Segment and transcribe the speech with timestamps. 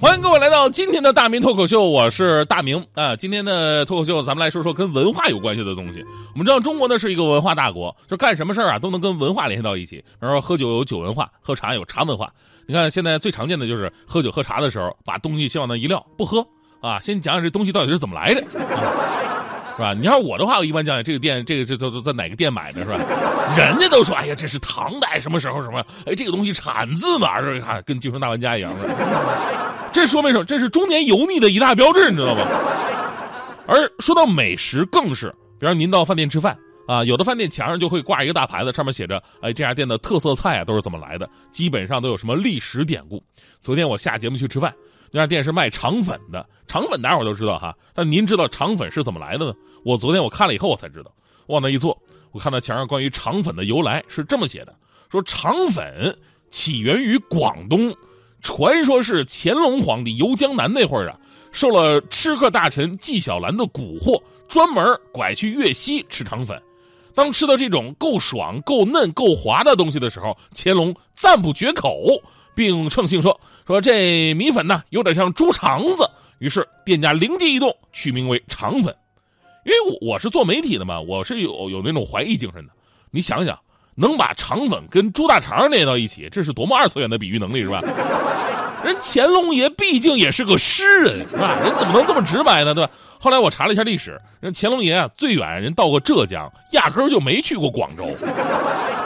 [0.00, 3.14] 欢迎各位来到今天的大明脱口秀，我是大明啊。
[3.14, 6.02] 今天的脱口秀，咱们来说说跟文化有关系的东西。
[6.32, 9.96] 我们知道中国呢是一个文化大国，就干什么事儿啊都能跟文化联系到一起。
[9.96, 12.32] 比如说喝酒有酒文化，喝茶有茶文化。
[12.66, 16.46] 你看现在最常见的就是喝酒喝茶的时候，把东西先往那一撂，不喝
[16.80, 18.42] 啊，先讲讲这东西到底是怎么来的。
[18.50, 19.92] 是吧？
[19.92, 22.98] 你要我的话，我一般讲讲这个店，这个这都都在哪个店买的，是吧？
[23.54, 25.84] 人家都说，哎呀，这是唐代什么时候什么？
[26.06, 27.60] 哎，这个东西产自哪儿？
[27.60, 28.72] 看跟京城大玩家一样。
[29.92, 30.44] 这说明什么？
[30.44, 32.46] 这是中年油腻的一大标志，你知道吗？
[33.66, 43.22] 而说到美食，更是，比方您到饭店吃饭啊，有的饭店墙上就会挂一个大牌子，上面写着，哎，这家店的特色菜啊都是怎么来的，基本上都有什么历史典故。
[43.60, 44.74] 昨天我下节目去吃饭。
[45.12, 47.76] 那家店是卖肠粉的，肠粉大伙都知道哈。
[47.92, 49.54] 但您知道肠粉是怎么来的呢？
[49.84, 51.12] 我昨天我看了以后我才知道。
[51.48, 54.72] 往那一坐，我看到墙上关于肠粉的由来是这么写的：
[55.10, 56.16] 说肠粉
[56.52, 57.92] 起源于广东，
[58.40, 61.16] 传说是乾隆皇帝游江南那会儿啊，
[61.52, 66.60] 受了吃客大臣纪晓岚的蛊惑，专门拐去粤西吃肠粉。
[67.14, 72.22] 当吃到这种够爽、够嫩、够滑的东西的时候，乾隆赞不绝口。
[72.52, 76.04] 并称性说：“说这米粉呢，有点像猪肠子。”
[76.40, 78.94] 于是店家灵机一动，取名为肠粉。
[79.64, 82.72] 因为我是做媒体的嘛，我是有有那种怀疑精神的。
[83.10, 83.58] 你想想，
[83.94, 87.80] 能把肠粉跟猪大肠连到一起，这是多么二次元的比喻能力，是吧？
[88.84, 91.56] 人乾隆爷毕竟也是个诗人，是吧？
[91.62, 92.74] 人怎么能这么直白呢？
[92.74, 92.90] 对吧？
[93.18, 98.06] 后来我查了一下历史，人乾隆爷啊，最远人到过浙江，压根儿就没去过广州。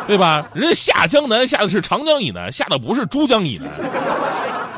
[0.06, 0.46] 对吧？
[0.54, 3.68] 人家下江南下的是长江以南，下的不是珠江以南。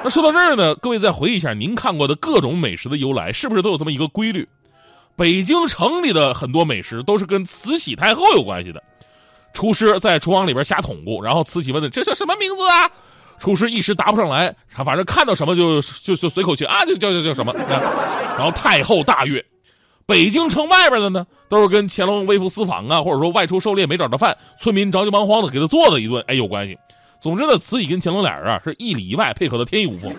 [0.04, 4.48] 那说到这儿呢，各位再回忆一下，您看过的各种美食的由来，是不是都有这么一个规律？
[5.16, 8.82] 北京城里的很多美食都是跟慈禧太后有关系的。
[9.52, 12.88] 厨师在厨房里边瞎捅咕，然后慈禧问的这叫什么名字啊？
[13.38, 14.54] 厨师一时答不上来，
[14.84, 17.52] 反正看到什么就就就随口去啊，就叫叫叫什么。
[18.36, 19.44] 然后太后大悦。
[20.06, 26.78] 北京城外边的呢，都是跟乾隆微服私访啊，或者说外出狩猎没找着饭，村民着急忙慌的给他做了一顿，哎，有关系。
[27.20, 30.14] 总之呢，慈禧跟乾隆俩人啊，是一里一外配合的天衣无缝。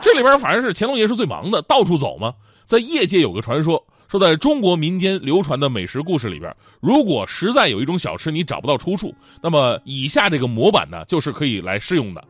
[0.00, 2.34] 这里边反正是乾隆爷是最忙的，到处走嘛。
[2.64, 12.24] 在业界有个传说，说在中国民间流传的美食故事里边，如果实在有一种小吃你找不到出处，那么以下这个模板呢，就是可以来试用的。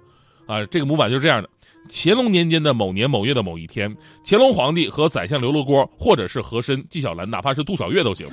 [0.46, 1.48] 啊，这个模板就是这样的。
[1.88, 3.94] 乾隆年间的某年某月的某一天，
[4.24, 8.26] 乾隆皇帝和宰相刘罗锅，或者是和珅、纪晓岚，哪怕是杜小月都行。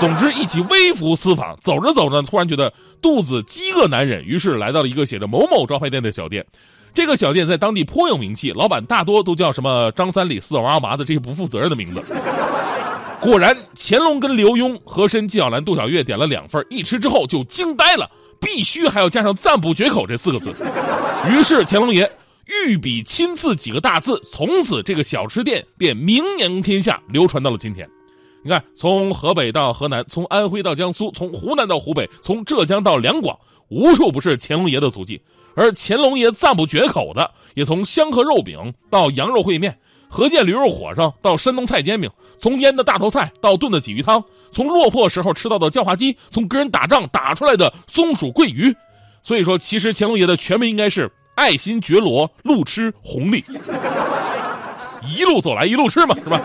[0.00, 6.44] 总之，一起微服私访，走着走着，突然觉得肚子饥饿难忍，于是来到了一个写着“某某招牌店”的小店。
[6.92, 12.02] 这个小店在当地颇有名气，老板大多都叫什么张三李四王二麻子这些不负责任的名字。
[13.20, 20.52] 果然，乾隆跟刘墉、和珅、纪晓岚、杜小月点了两份，一吃之后就惊呆了，必须还要加上“赞不绝口”这四个字。
[21.30, 22.10] 于是乾隆爷。
[22.66, 27.88] 御笔亲赐几个大字，从此这个小吃店便名扬天下，流传到了今天。
[28.42, 35.22] 你看，从河北到河南，从安徽到江苏，从湖南到湖北，从浙江到两广，无处不是乾隆爷的足迹。
[35.56, 39.78] 而乾隆爷赞不绝口的，也从香河肉饼到羊肉烩面，
[40.10, 48.76] 河间驴肉火烧到山东菜煎饼，从腌的大头菜到炖的鲫鱼汤，从落魄时候吃到的叫花鸡，从跟人打仗打出来的松鼠桂鱼。
[49.24, 51.10] 所以说，其实乾隆爷的全名应该是。
[51.36, 53.44] 爱新觉罗路痴红利，
[55.02, 56.40] 一路走来一路吃嘛，是吧？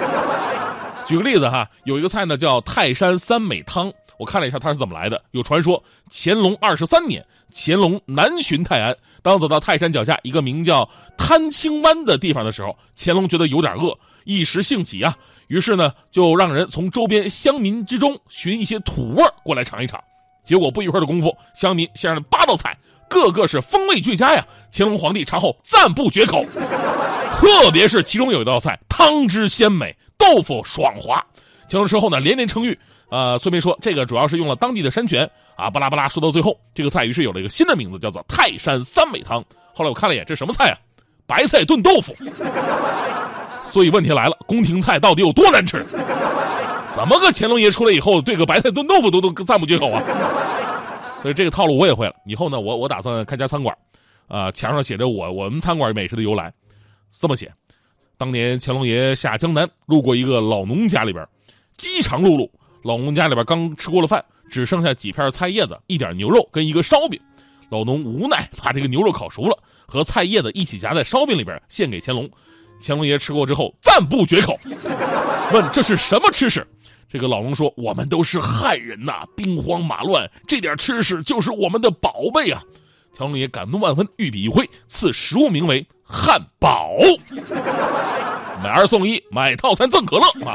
[1.06, 5.23] 举个例子哈，有一个菜呢叫泰山三美汤，我看了一下它是怎么来的。
[5.29, 7.23] 有传说，乾隆二十三年，
[7.53, 15.16] 乾隆南巡泰安，当走到泰山脚下一个名叫滩青湾的地方的时候，乾隆觉得有点饿，一时兴起啊，
[15.50, 20.03] 于是呢就让人从周边乡民之中寻一些土味过来尝一尝。
[20.44, 22.78] 结果不一会儿的功夫，乡民献上了八道菜。
[23.08, 24.46] 个个是风味俱佳呀！
[24.72, 26.46] 乾隆皇帝尝后赞不绝口，
[27.34, 31.26] 特别是其中有一道菜，汤汁鲜美，豆腐爽滑。
[31.68, 32.78] 乾隆之后呢，连连称誉。
[33.09, 39.44] 呃，孙膑说这个主要是用了当地的山泉啊，巴拉巴拉说到最后，这个菜于是有了一个新的名字，叫做泰山三美汤。
[39.74, 40.78] 后来我看了一眼，这什么菜啊？
[41.26, 42.14] 白菜炖豆腐。
[43.66, 45.84] 所以问题来了，宫廷菜到底有多难吃？
[46.90, 50.02] 怎么个乾隆爷出来以后，对个白菜炖豆腐都都赞不绝口啊？
[51.22, 52.14] 所以这个套路我也会了。
[52.26, 53.76] 以后呢，我我打算开家餐馆，
[54.28, 56.52] 啊，墙上写着我我们餐馆美食的由来，
[57.12, 57.52] 这么写：
[58.18, 61.26] 当年乾隆爷下江南，路过一个老农家里边，
[61.78, 62.50] 饥肠辘辘。
[62.84, 67.20] 老农家里边刚吃过了饭，只剩下几片菜叶子、一点牛肉跟一个烧饼。
[67.70, 72.28] 老农无奈把这个牛肉烤熟了，和菜叶子一起夹在烧饼里边献给乾隆。
[72.82, 74.58] 乾隆爷吃过之后赞不绝口，
[75.52, 76.66] 问这是什么吃食？
[77.11, 82.61] 这个老龙说：“我们都是汉人呐，兵荒马乱，这点吃食就是我们的宝贝啊！”
[83.11, 86.96] 乾隆爷感动万分，御笔一挥，赐食物名为汉堡。
[88.64, 90.53] 买二送一，买套餐赠可乐啊！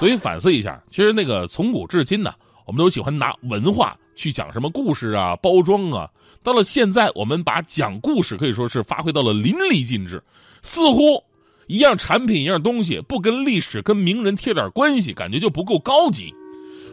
[0.00, 2.34] 所以反思一下，其实那个从古至今呢，
[2.66, 6.10] 我们都喜欢拿文化去讲什么故事啊、包装啊。
[6.42, 10.20] 到了现在，我们把讲故事可以说是发挥到了淋漓尽致，
[10.62, 11.22] 似乎
[11.70, 16.34] 一样产品、一样东西不跟历史、跟名人贴点关系，感觉就不够高级。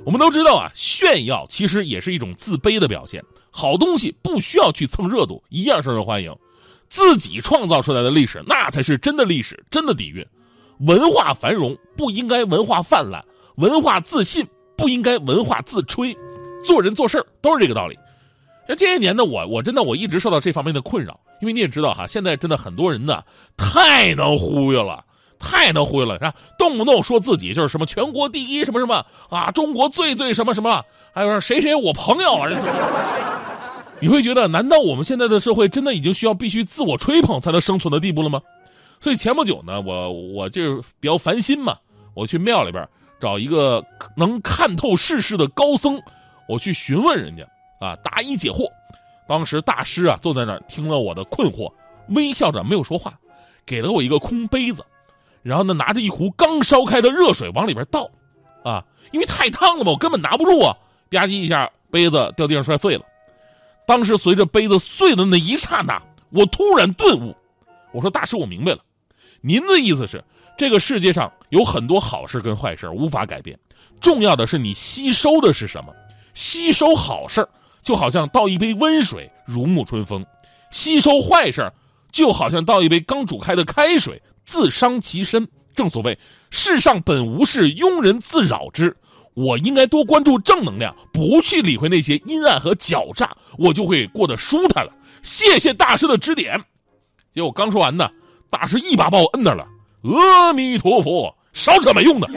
[0.06, 3.24] 我们都知道啊，炫耀其实也是一种自卑的表现。
[3.50, 6.32] 好东西不需要去蹭热度，一样受人欢迎。
[6.90, 10.24] 自己创造出来的历史，那才是真的历史，真的底蕴。
[10.82, 13.26] 文化繁荣不应该文化泛滥，
[13.56, 14.46] 文化自信
[14.78, 16.16] 不应该文化自吹。
[16.64, 17.98] 做人做事都是这个道理。
[18.78, 23.24] 这些年呢，我我真的我一直受到这方面的困扰，因为你也知道哈，现在真的很多人呢
[23.56, 25.04] 太能忽悠了，
[25.40, 26.34] 太能忽悠了，是吧？
[26.58, 32.56] 动不动说自己就是什么全国第一什么什么啊，中国最最什么什么，还有谁谁我朋友啊，这
[34.00, 38.42] 你会觉得，难道我们现在的社会真的已经需要必须自我吹捧才能生存的地步了吗？
[39.00, 41.78] 所以前不久呢，我我就是比较烦心嘛，
[42.14, 42.88] 我去庙里边
[43.20, 43.84] 找一个
[44.16, 46.00] 能看透世事的高僧，
[46.48, 47.44] 我去询问人家。
[47.80, 48.68] 啊，答疑解惑。
[49.28, 51.72] 当时大师啊坐在那儿听了我的困惑，
[52.10, 53.20] 微笑着没有说话，
[53.66, 54.86] 给了我一个空杯子，
[55.44, 58.10] 然后呢拿着一壶刚烧开的热水往里边倒，
[58.64, 60.76] 啊，因为太烫了嘛，我根本拿不住啊，
[61.10, 63.04] 吧唧一下杯子掉地上摔碎了。
[63.86, 67.36] 当时随着杯子碎的那一刹那，我突然顿悟，
[67.92, 68.80] 我说大师，我明白了，
[69.42, 70.24] 您的意思是
[70.58, 73.58] 这个世界上有很多好事跟坏事无法改变，
[74.00, 75.94] 重要的是你吸收的是什么，
[76.34, 77.48] 吸收好事。
[77.88, 80.22] 就好像倒一杯温水，如沐春风；
[80.72, 81.74] 吸收坏事儿
[82.12, 85.48] 就好像倒一杯刚煮开的开水，自伤其身。
[85.74, 86.20] 正所谓
[86.52, 88.94] “世上本无事，庸人自扰之”。
[89.36, 94.92] 我应该多关注正能量，不去理会那些阴暗和狡诈，我就会过得舒坦了。
[95.24, 96.62] 谢谢大师的指点。
[97.32, 98.10] 结果刚说完呢，
[98.50, 99.66] 大师一把把我摁那儿了。
[100.14, 102.28] 阿弥陀佛，少扯没用的。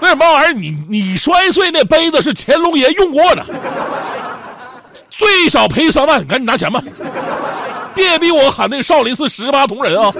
[0.00, 0.52] 那什么玩意儿？
[0.52, 3.44] 你你摔碎那杯子是乾隆爷用过的。
[5.18, 6.82] 最少赔三万，赶紧拿钱吧！
[7.94, 10.12] 别逼我喊那个少林寺十八铜人啊！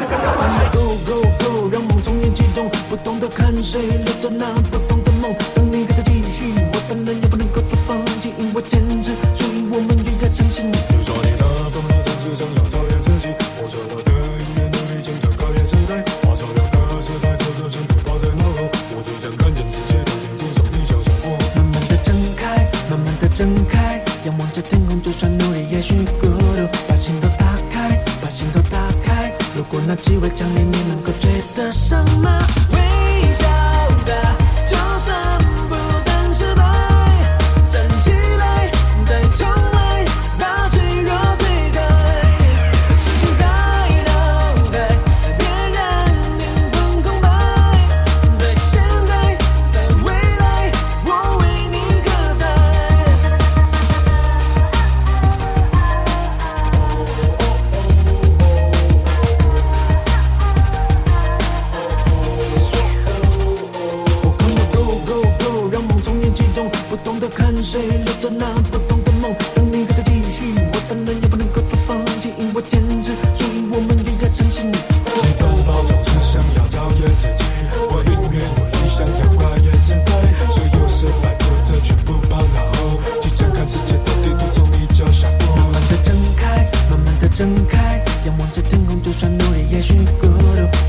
[89.18, 90.34] 算努力，也许孤独。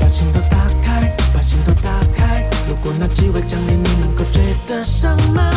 [0.00, 2.48] 把心都打开，把心都打开。
[2.68, 5.55] 如果那机会降临，你能够追得上吗？